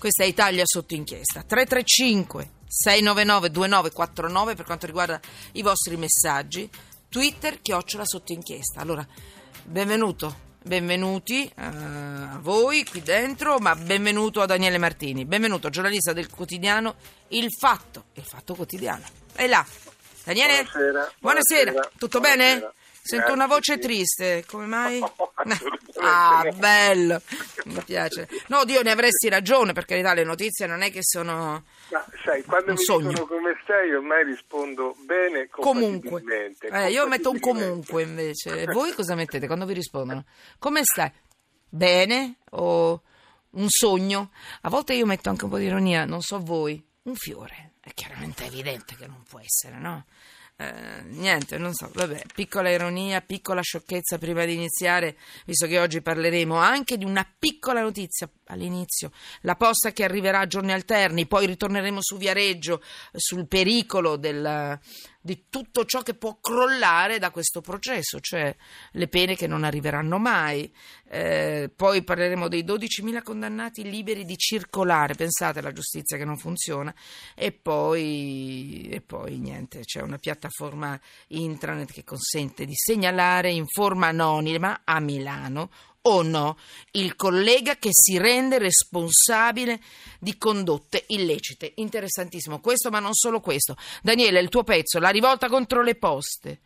[0.00, 1.42] Questa è Italia sotto inchiesta.
[1.42, 5.20] 335 699 2949 per quanto riguarda
[5.52, 6.70] i vostri messaggi.
[7.10, 8.80] Twitter chiocciola sotto inchiesta.
[8.80, 9.06] Allora,
[9.62, 10.48] benvenuto.
[10.62, 16.96] Benvenuti eh, a voi qui dentro, ma benvenuto a Daniele Martini, benvenuto giornalista del quotidiano
[17.28, 19.04] Il Fatto, Il Fatto Quotidiano.
[19.34, 19.64] E là,
[20.24, 20.62] Daniele?
[20.64, 21.12] Buonasera.
[21.18, 21.70] Buonasera.
[21.72, 21.92] Buonasera.
[21.98, 22.58] Tutto Buonasera.
[22.58, 22.72] bene?
[23.02, 25.00] Sento una voce triste, come mai?
[26.02, 26.52] Ah, no.
[26.56, 27.20] bello,
[27.66, 28.28] mi piace.
[28.48, 31.64] No, Dio, ne avresti ragione, per carità, le notizie non è che sono...
[31.90, 33.08] Ma sai, quando Un mi sogno.
[33.08, 36.22] dicono come stai, ormai rispondo bene Comunque.
[36.60, 38.62] Eh, io metto un comunque invece.
[38.62, 40.24] E voi cosa mettete quando vi rispondono?
[40.58, 41.10] Come stai?
[41.68, 42.36] Bene?
[42.50, 43.02] O
[43.50, 44.30] un sogno?
[44.62, 46.82] A volte io metto anche un po' di ironia, non so voi.
[47.02, 47.72] Un fiore.
[47.80, 50.04] È chiaramente evidente che non può essere, no?
[50.60, 56.02] Eh, niente, non so, vabbè, piccola ironia, piccola sciocchezza prima di iniziare, visto che oggi
[56.02, 58.28] parleremo anche di una piccola notizia.
[58.48, 59.10] All'inizio,
[59.42, 62.82] la posta che arriverà a giorni alterni, poi ritorneremo su Viareggio,
[63.14, 64.78] sul pericolo del-
[65.20, 68.54] di tutto ciò che può crollare da questo processo, cioè
[68.92, 70.72] le pene che non arriveranno mai,
[71.12, 76.94] Eh, poi parleremo dei 12.000 condannati liberi di circolare, pensate alla giustizia che non funziona,
[77.34, 80.96] e poi, e poi niente, c'è una piattaforma
[81.30, 85.70] intranet che consente di segnalare in forma anonima a Milano
[86.02, 86.56] o no
[86.92, 89.80] il collega che si rende responsabile
[90.18, 91.72] di condotte illecite.
[91.76, 93.76] Interessantissimo questo, ma non solo questo.
[94.02, 96.60] Daniele, il tuo pezzo, la rivolta contro le poste.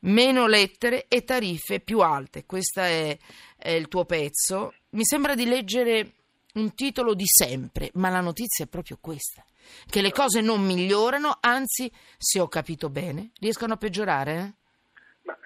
[0.00, 2.46] Meno lettere e tariffe più alte.
[2.46, 3.16] Questo è,
[3.56, 4.72] è il tuo pezzo.
[4.90, 6.12] Mi sembra di leggere
[6.54, 9.44] un titolo di sempre, ma la notizia è proprio questa.
[9.86, 14.36] Che le cose non migliorano, anzi, se ho capito bene, riescono a peggiorare.
[14.38, 14.59] eh?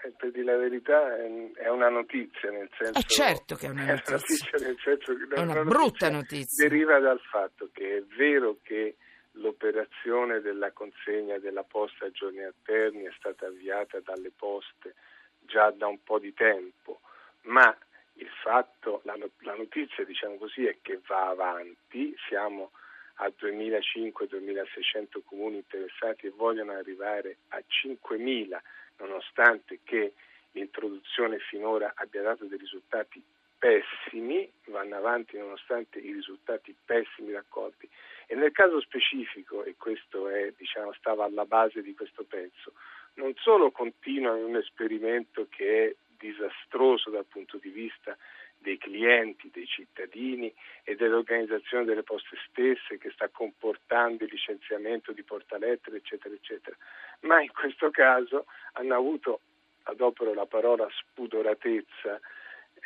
[0.05, 2.99] Eh, per dire la verità è, è una notizia, nel senso...
[2.99, 4.59] Eh, certo che è una notizia.
[4.59, 6.69] nel senso che È una brutta notizia.
[6.69, 8.97] Deriva dal fatto che è vero che
[9.33, 14.95] l'operazione della consegna della posta a giorni alterni è stata avviata dalle poste
[15.41, 17.01] già da un po' di tempo,
[17.43, 17.75] ma
[18.15, 22.73] il fatto, la, la notizia diciamo così è che va avanti, siamo
[23.15, 28.59] a 2.500-2.600 comuni interessati e vogliono arrivare a 5.000
[28.99, 30.15] nonostante che
[30.53, 33.23] l'introduzione finora abbia dato dei risultati
[33.59, 37.89] pessimi, vanno avanti nonostante i risultati pessimi raccolti.
[38.27, 42.73] E nel caso specifico, e questo è, diciamo, stava alla base di questo pezzo,
[43.15, 48.17] non solo continua in un esperimento che è disastroso dal punto di vista
[48.57, 50.53] dei clienti, dei cittadini
[50.85, 56.75] e dell'organizzazione delle poste stesse che sta comportando il licenziamento di portalettere, eccetera, eccetera.
[57.21, 59.41] Ma in questo caso hanno avuto,
[59.83, 62.19] adopero la parola spudoratezza,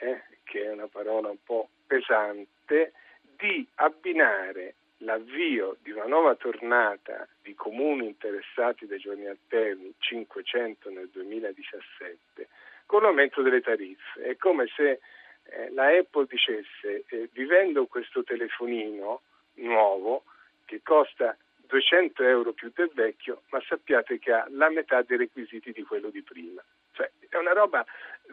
[0.01, 2.93] eh, che è una parola un po' pesante,
[3.37, 11.09] di abbinare l'avvio di una nuova tornata di comuni interessati dai giorni alterni, 500 nel
[11.11, 12.49] 2017,
[12.87, 14.23] con l'aumento delle tariffe.
[14.23, 15.01] È come se
[15.45, 19.23] eh, la Apple dicesse, eh, vivendo questo telefonino
[19.55, 20.25] nuovo
[20.65, 21.37] che costa
[21.69, 26.11] 200 euro più del vecchio, ma sappiate che ha la metà dei requisiti di quello
[26.11, 26.63] di prima.
[26.93, 27.85] Cioè, è una roba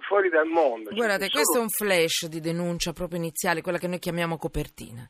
[0.07, 0.89] fuori dal mondo.
[0.89, 4.37] Cioè, Guardate, solo- questo è un flash di denuncia proprio iniziale, quella che noi chiamiamo
[4.37, 5.07] copertina.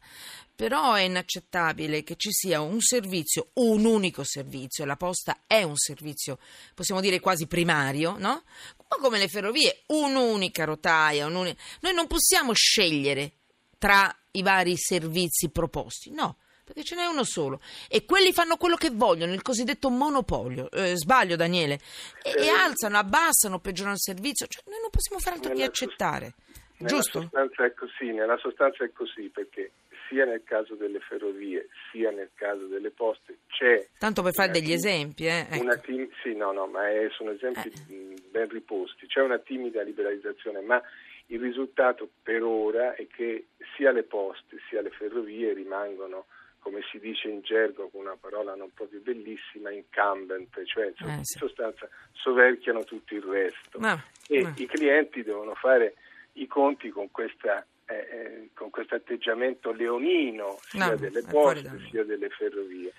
[0.56, 5.76] Però è inaccettabile che ci sia un servizio, un unico servizio, la posta è un
[5.76, 6.40] servizio,
[6.74, 8.44] possiamo dire quasi primario, no?
[8.90, 13.34] Ma come le ferrovie, un'unica rotaia, un'uni- noi non possiamo scegliere
[13.78, 16.38] tra i vari servizi proposti, no.
[16.66, 20.70] Perché ce n'è uno solo e quelli fanno quello che vogliono, il cosiddetto monopolio.
[20.72, 21.80] Eh, sbaglio, Daniele.
[22.24, 24.48] E, e Eh, alzano, abbassano, peggiorano il servizio.
[24.48, 26.34] Cioè, noi non possiamo fare altro che accettare.
[26.78, 27.22] Nella Giusto?
[27.22, 29.72] sostanza è così, nella sostanza è così perché
[30.10, 34.66] sia nel caso delle ferrovie sia nel caso delle poste c'è Tanto per fare degli
[34.66, 35.80] tim- esempi, eh, ecco.
[35.80, 39.08] tim- sì, no, no, ma è- sono esempi mh, ben riposti.
[39.08, 40.82] C'è una timida liberalizzazione, ma
[41.28, 46.26] il risultato per ora è che sia le poste sia le ferrovie rimangono,
[46.66, 51.20] come si dice in gergo con una parola non proprio bellissima, incumbent, cioè in Eh,
[51.22, 51.38] sì.
[51.38, 54.52] sostanza soverchiano tutto il resto No, e no.
[54.58, 55.94] i clienti devono fare
[56.34, 62.04] i conti con questa eh, eh, con questo atteggiamento leonino sia No, delle poste sia
[62.04, 62.92] delle ferrovie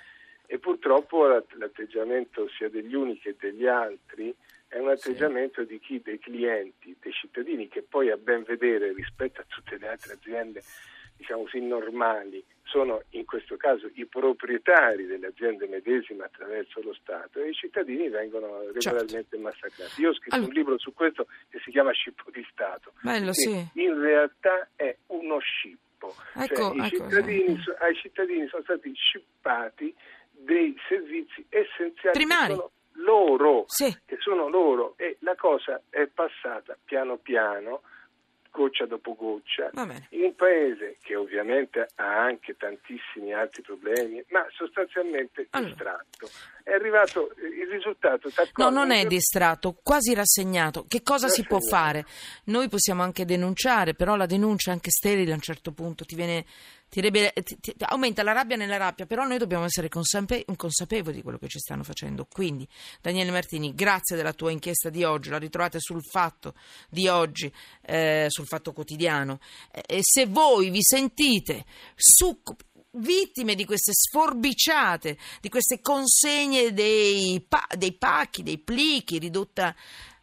[0.47, 4.33] e purtroppo l'att- l'atteggiamento sia degli uni che degli altri
[4.69, 9.41] è un atteggiamento di chi dei clienti, dei cittadini che poi a ben vedere rispetto
[9.41, 10.63] a tutte le altre aziende
[11.17, 17.41] diciamo così normali sono in questo caso i proprietari delle aziende medesime attraverso lo Stato
[17.41, 20.01] e i cittadini vengono regolarmente massacrati.
[20.01, 20.35] Io ho scritto Certo.
[20.35, 22.93] Allora- un libro su questo che si chiama Scippo di Stato.
[23.01, 23.67] Bello, sì.
[23.75, 25.85] In realtà è uno scippo.
[25.97, 26.15] scippo.
[26.35, 27.71] Ecco, cioè, ecco, cittadini, sì.
[27.79, 29.95] ai cittadini sono stati scippati
[30.31, 32.55] dei servizi essenziali Primari.
[32.99, 33.97] loro, Sì.
[34.05, 37.83] che sono loro e la cosa è passata piano piano,
[38.57, 39.71] goccia dopo goccia,
[40.11, 45.69] in un paese che ovviamente ha anche tantissimi altri problemi, ma sostanzialmente Allora.
[45.69, 46.31] distratto.
[46.63, 48.31] È arrivato eh, il risultato.
[48.57, 50.87] No, non è distratto, quasi rassegnato.
[50.89, 51.83] Che cosa si può Rassegnato.
[51.85, 52.07] fare?
[52.45, 56.45] Noi possiamo anche denunciare, però la denuncia anche sterile a un certo punto, ti viene,
[57.01, 61.23] ti ti- ti- aumenta la rabbia nella rabbia, però noi dobbiamo essere consape- consapevoli di
[61.23, 62.27] quello che ci stanno facendo.
[62.27, 62.67] Quindi,
[63.01, 66.55] Daniele Martini, grazie della tua inchiesta di oggi, la ritrovate sul fatto
[66.89, 67.53] di oggi,
[67.83, 69.41] eh, sul fatto quotidiano.
[69.73, 71.65] E se voi vi sentite
[71.95, 72.65] succubi
[72.99, 79.75] vittime di queste sforbiciate, di queste consegne dei, pa- dei pacchi, dei plichi, ridotta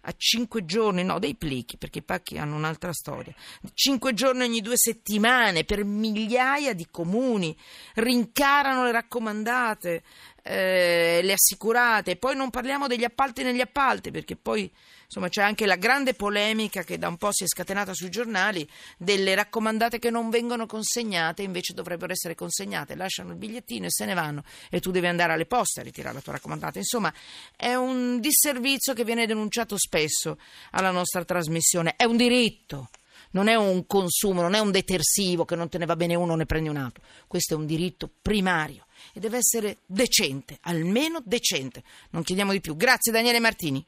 [0.05, 3.33] a cinque giorni, no, dei plichi, perché i pacchi hanno un'altra storia.
[3.73, 7.55] Cinque giorni ogni due settimane per migliaia di comuni,
[7.95, 10.03] rincarano le raccomandate,
[10.43, 14.69] eh, le assicurate, poi non parliamo degli appalti negli appalti, perché poi
[15.05, 18.67] insomma c'è anche la grande polemica che da un po' si è scatenata sui giornali
[18.97, 24.05] delle raccomandate che non vengono consegnate, invece dovrebbero essere consegnate, lasciano il bigliettino e se
[24.05, 26.77] ne vanno e tu devi andare alle poste a ritirare la tua raccomandata.
[26.77, 27.13] Insomma,
[27.55, 30.37] è un disservizio che viene denunciato spesso
[30.71, 32.89] alla nostra trasmissione, è un diritto.
[33.33, 36.35] Non è un consumo, non è un detersivo che non te ne va bene uno
[36.35, 37.03] ne prendi un altro.
[37.27, 41.83] Questo è un diritto primario e deve essere decente, almeno decente.
[42.11, 42.75] Non chiediamo di più.
[42.75, 43.81] Grazie Daniele Martini.